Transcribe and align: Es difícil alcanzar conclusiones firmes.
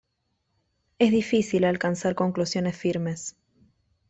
Es 0.97 1.11
difícil 1.11 1.63
alcanzar 1.63 2.15
conclusiones 2.15 2.75
firmes. 2.75 3.35